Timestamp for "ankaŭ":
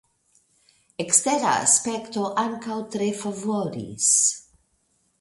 2.47-2.81